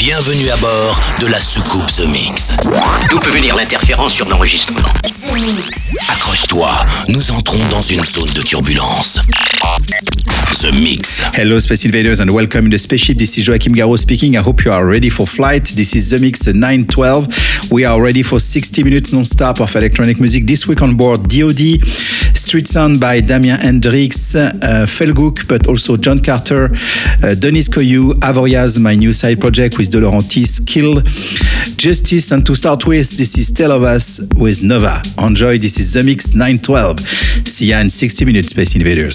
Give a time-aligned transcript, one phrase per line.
[0.00, 2.54] Bienvenue à bord de la soucoupe The Mix.
[3.10, 4.80] D'où peut venir l'interférence sur l'enregistrement
[6.08, 6.70] Accroche-toi,
[7.08, 9.20] nous entrons dans une zone de turbulence.
[10.60, 11.22] The Mix.
[11.34, 13.18] Hello, Space Invaders, and welcome in the spaceship.
[13.18, 14.36] This is Joachim Garraud speaking.
[14.36, 15.74] I hope you are ready for flight.
[15.76, 17.70] This is The Mix 912.
[17.70, 20.46] We are ready for 60 minutes non-stop of electronic music.
[20.46, 21.82] This week on board DOD,
[22.34, 24.52] Street Sound by Damien Hendrix, uh,
[24.86, 26.70] Felguk, but also John Carter,
[27.22, 31.02] uh, Denis Koyu, Avoriaz, my new side project with De Laurentiis, Kill,
[31.76, 35.02] Justice, and to start with, this is Tell of Us with Nova.
[35.18, 37.00] Enjoy, this is The Mix 912.
[37.46, 39.14] See ya in 60 minutes, Space Invaders.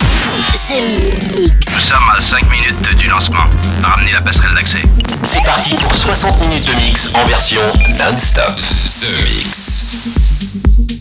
[1.72, 3.46] Nous sommes à 5 minutes du lancement.
[3.84, 4.82] Ramenez la passerelle d'accès.
[5.24, 7.62] C'est parti pour 60 minutes de mix en version
[7.98, 8.56] non-stop.
[8.56, 10.95] The Mix.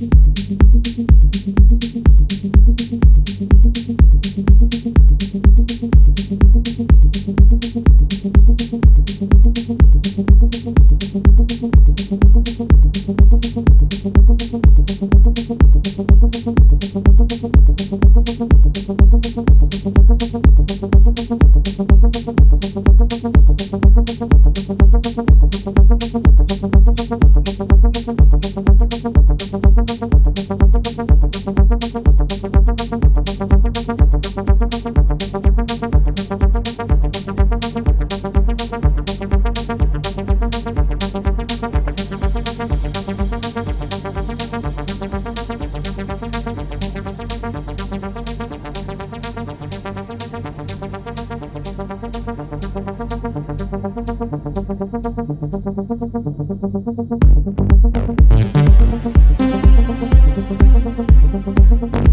[61.34, 62.03] ありがとうございました。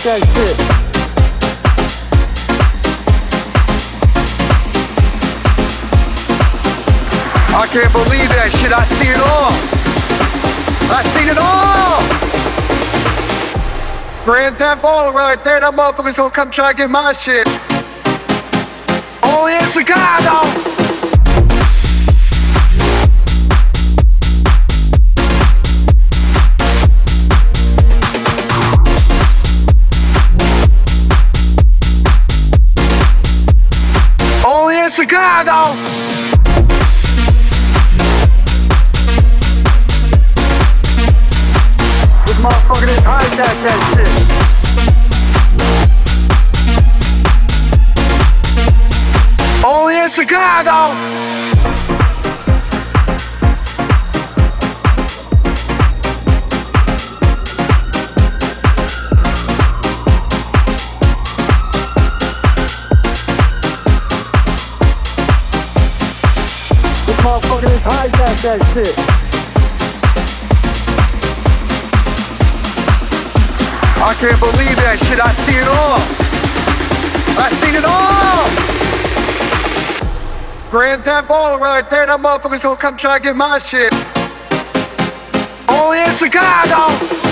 [0.00, 0.20] I
[7.66, 8.72] can't believe that shit.
[8.72, 9.50] I see it all.
[10.94, 11.98] I seen it all.
[14.24, 15.58] Grand Theft Auto right there.
[15.58, 17.48] That motherfucker's gonna come try and get my shit.
[19.24, 20.77] Only in Chicago.
[34.98, 35.76] Chicago.
[42.42, 44.10] Motherfucker hijack that shit.
[49.64, 51.27] Only in Chicago.
[68.42, 68.94] That shit.
[74.00, 75.20] I can't believe that shit.
[75.20, 75.98] I see it all.
[77.36, 78.48] I seen it all.
[80.70, 82.06] Grand Theft Auto right there.
[82.06, 83.92] That motherfucker's gonna come try to get my shit.
[85.68, 87.27] Only in Chicago.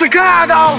[0.00, 0.76] In Chicago.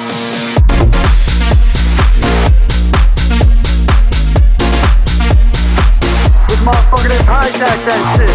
[6.47, 8.29] This motherfucker didn't hijack that shit.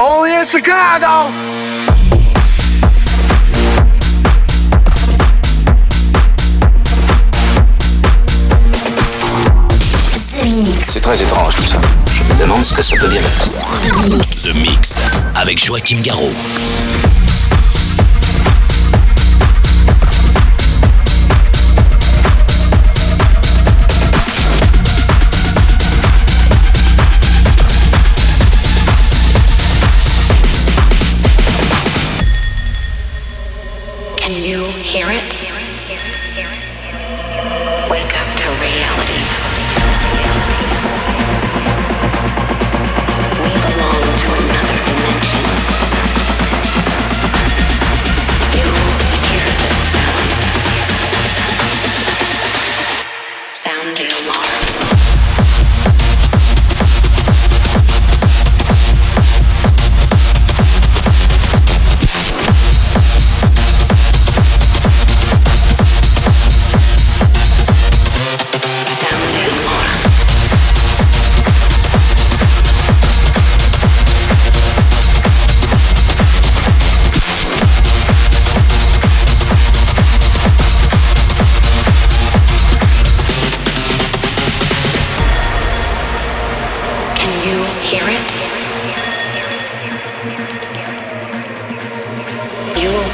[0.00, 1.30] Only in Chicago.
[10.82, 11.78] C'est très étrange tout ça.
[12.14, 13.48] Je me demande ce que ça peut bien être.
[14.44, 15.00] The Mix
[15.34, 16.32] avec Joachim Garraud.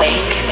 [0.01, 0.50] awake.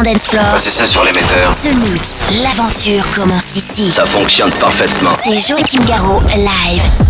[0.00, 0.44] 100% dance floor.
[0.58, 1.52] C'est ça sur l'émetteur.
[1.52, 3.90] The Mix, l'aventure commence ici.
[3.90, 5.12] Ça fonctionne parfaitement.
[5.22, 7.09] C'est Joachim Garraud, live.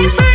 [0.00, 0.29] looking for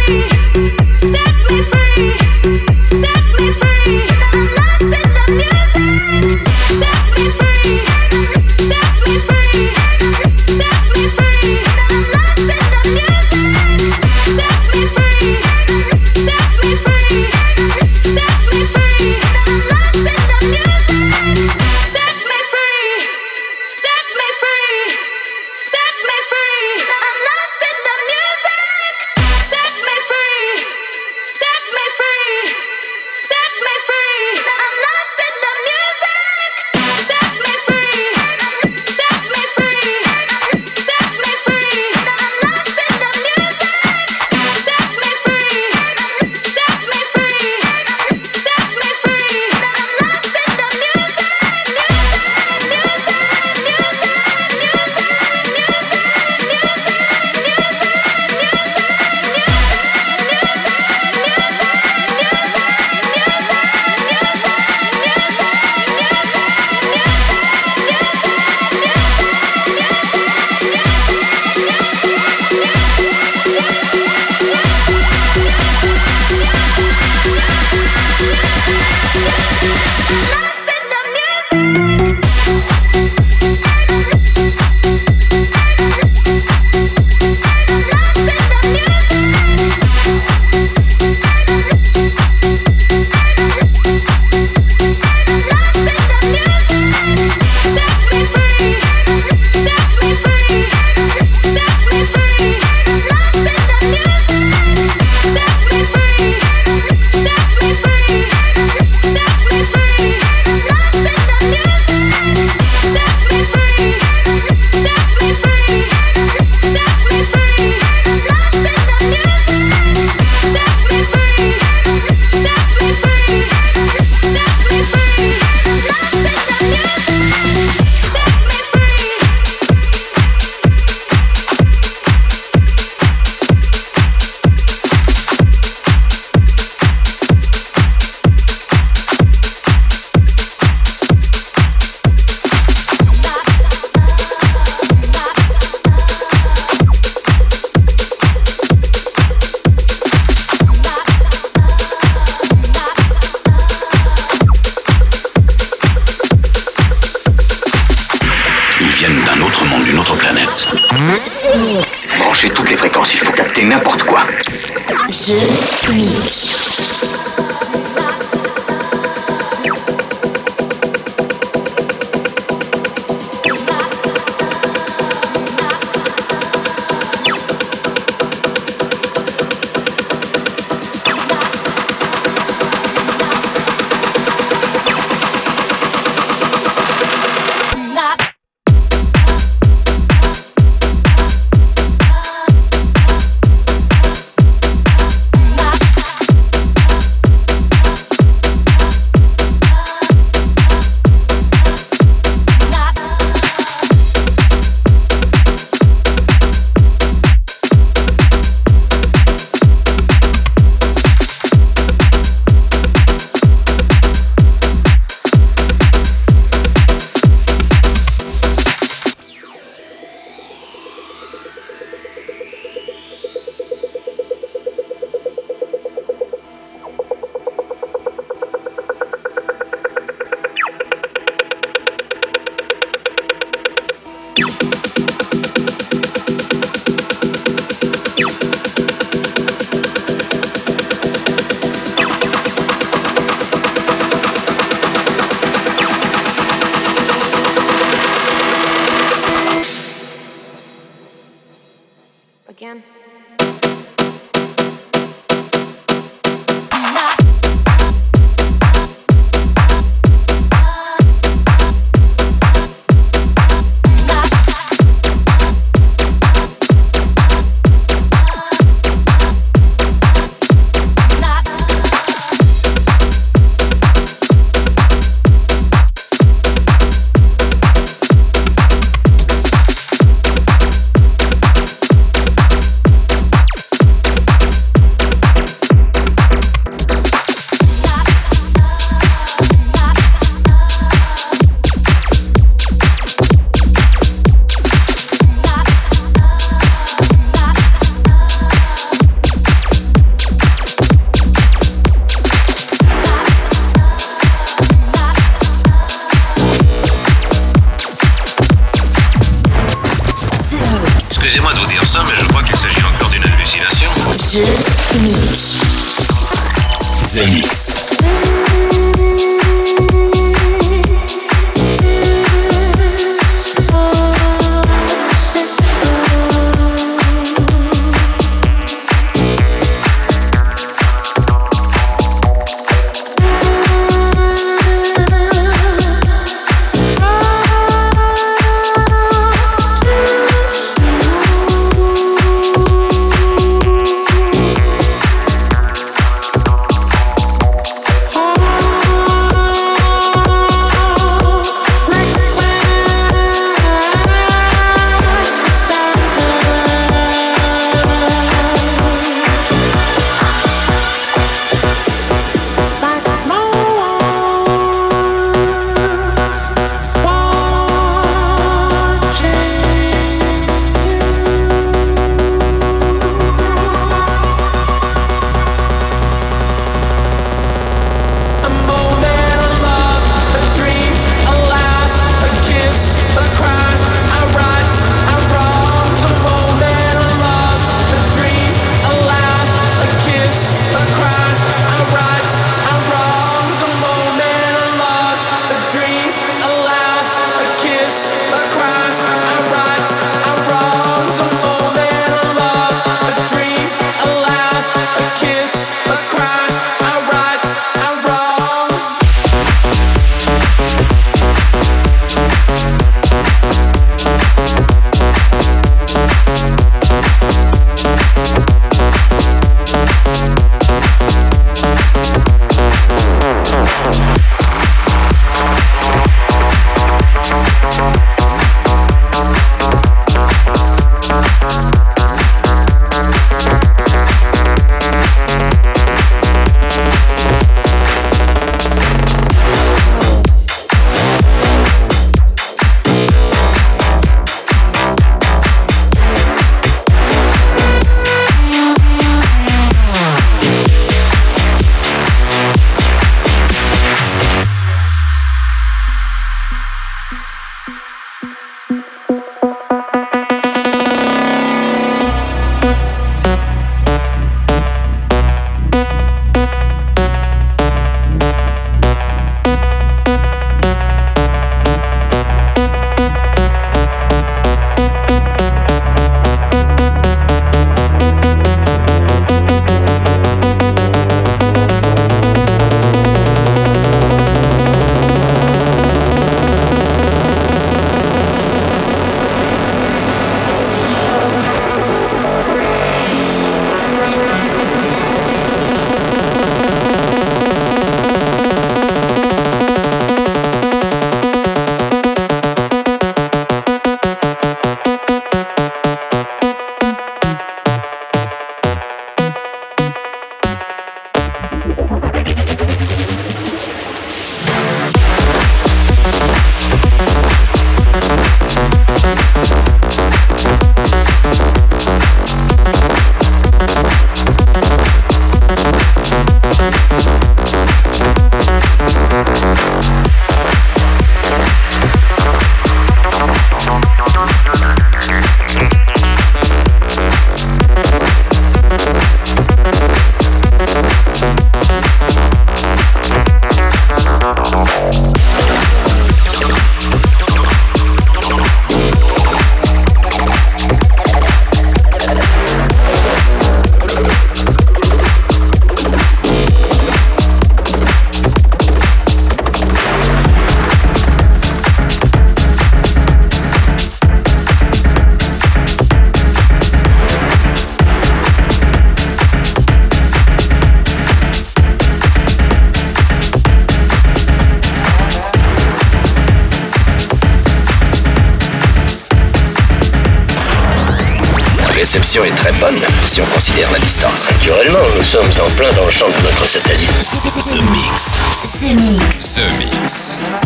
[582.23, 584.29] est très bonne si on considère la distance.
[584.31, 586.89] Naturellement, nous sommes en plein dans le champ de notre satellite.
[586.89, 588.15] The Mix.
[588.61, 589.35] The Mix.
[589.35, 590.44] The Mix.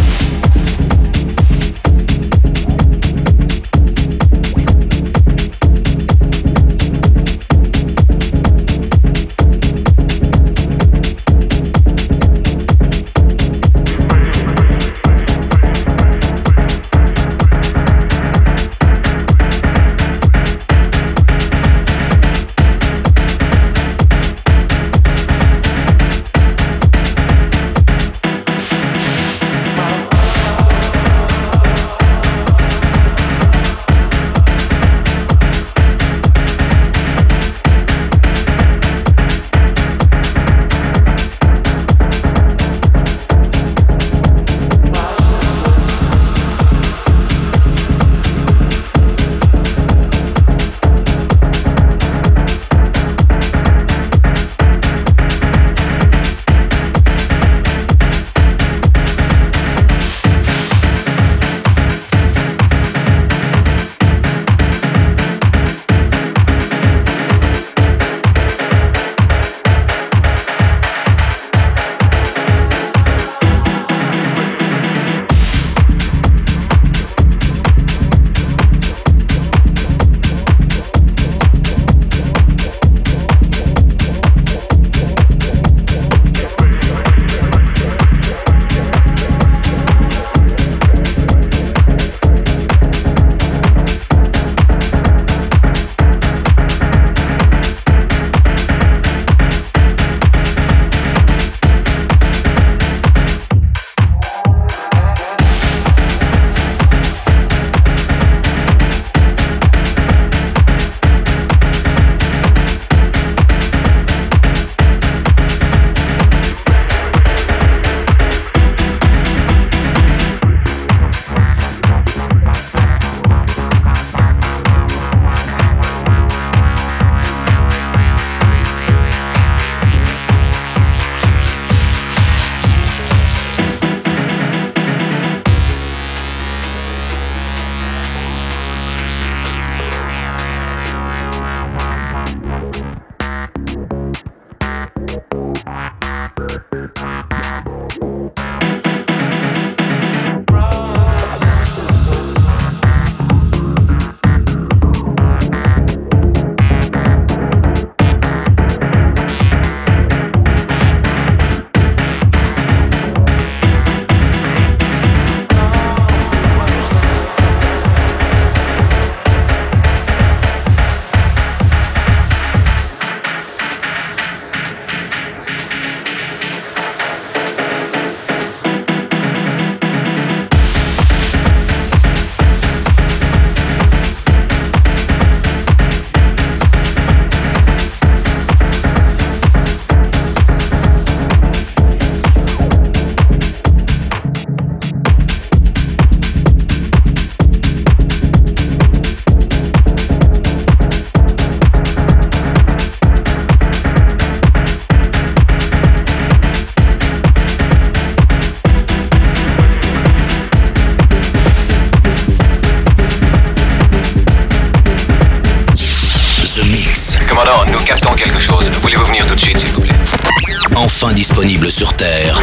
[221.07, 222.41] Disponible sur Terre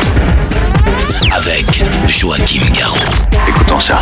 [1.31, 1.67] avec
[2.09, 2.97] Joachim Garraud.
[3.47, 4.01] Écoutons ça.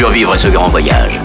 [0.00, 1.19] Survivre à ce grand voyage.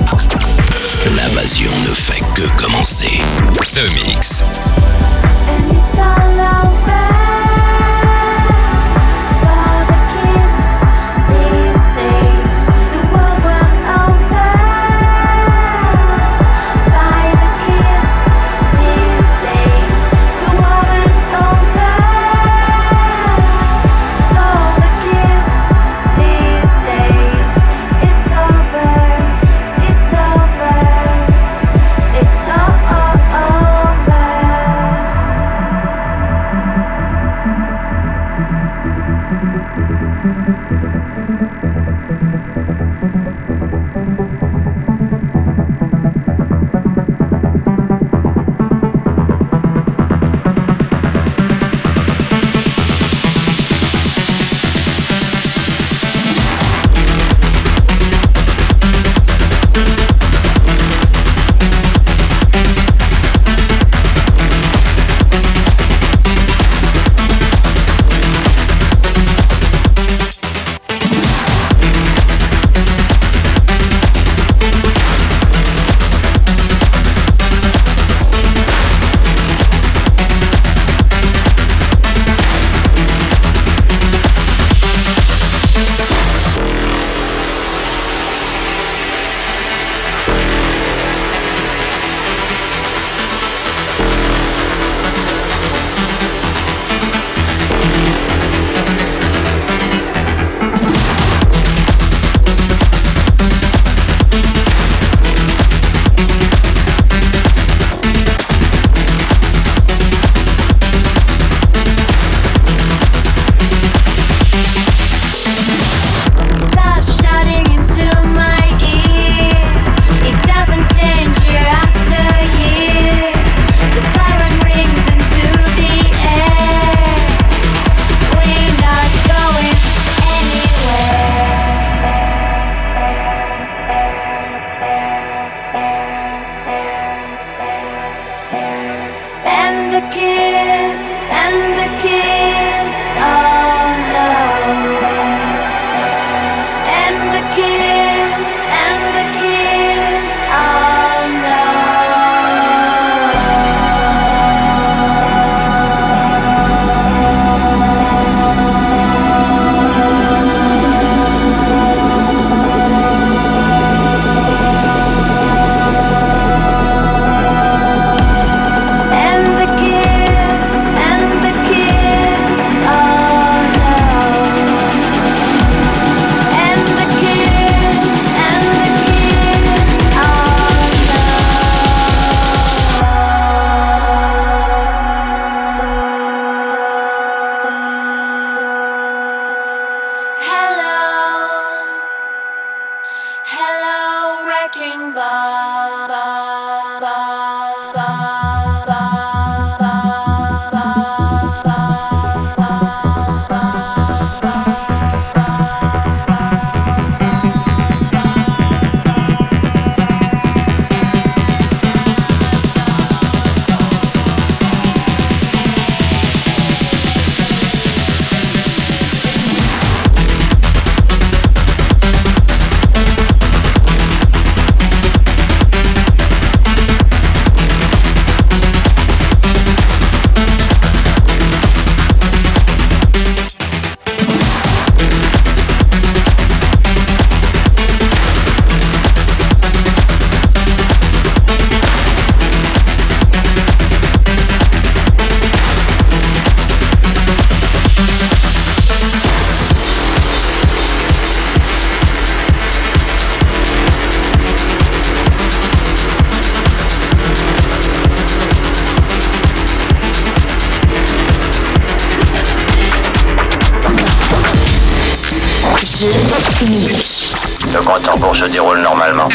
[267.74, 269.28] Le compte pour se déroule normalement?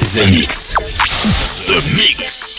[0.00, 0.74] The Mix.
[1.66, 2.52] The Mix.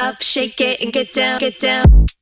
[0.00, 2.17] Up, shake it and get down, get down.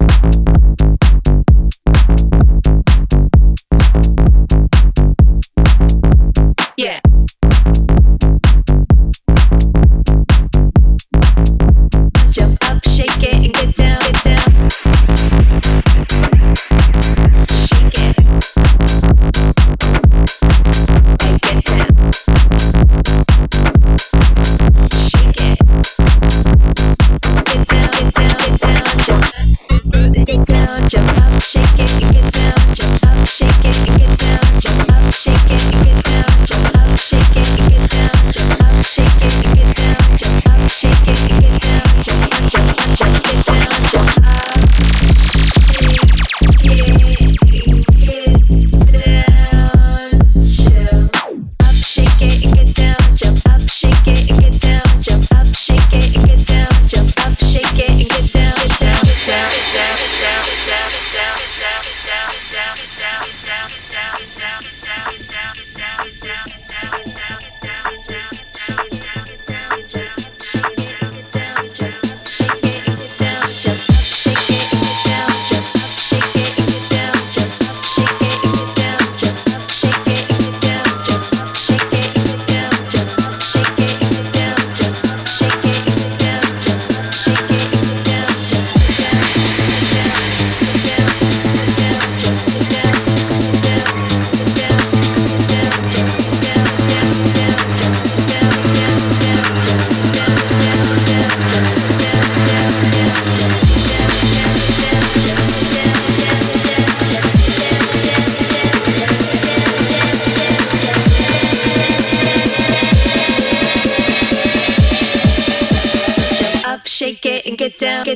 [117.70, 118.15] Get down, get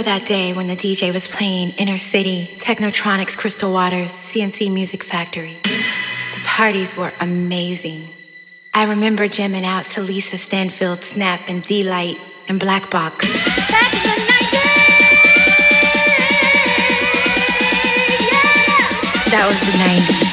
[0.00, 5.04] Remember that day when the DJ was playing Inner City, Technotronics, Crystal Waters, CNC Music
[5.04, 5.58] Factory.
[5.62, 8.08] The parties were amazing.
[8.72, 13.26] I remember jamming out to Lisa Stanfield, Snap, and D-Light, and Black Box.
[13.68, 14.52] Back in the 90s!
[18.22, 18.40] Yeah!
[19.30, 20.29] That was the 90s.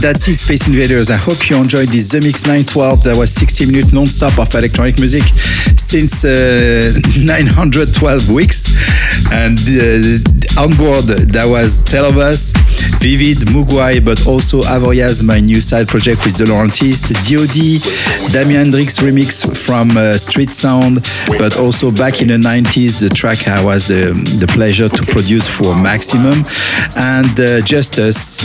[0.00, 1.10] That's it, Space Invaders.
[1.10, 3.04] I hope you enjoyed this The Mix 912.
[3.04, 5.24] That was 60 minutes non-stop of electronic music
[5.76, 8.72] since uh, 912 weeks.
[9.30, 11.04] And uh, on board,
[11.36, 12.52] that was Tell of Us,
[13.04, 18.98] Vivid, Mugwai, but also Avoriaz, my new side project with the Laurentist, DOD, Damien Hendrix
[19.00, 21.04] remix from uh, Street Sound,
[21.38, 25.46] but also back in the 90s, the track I was the, the pleasure to produce
[25.46, 26.46] for Maximum,
[26.96, 28.40] and uh, Justice.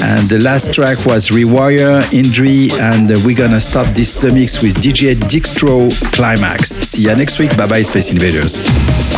[0.00, 5.16] And the last track was Rewire, Injury, and we're gonna stop this mix with DJ
[5.26, 6.68] Dixtro Climax.
[6.86, 7.50] See you next week.
[7.56, 8.60] Bye bye, Space Invaders.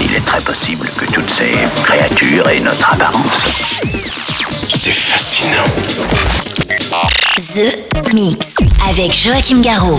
[0.01, 1.53] Il est très possible que toutes ces
[1.85, 4.06] créatures aient notre apparence.
[4.87, 5.65] C'est fascinant.
[7.57, 8.59] The Mix
[8.89, 9.99] avec Joachim Garraud.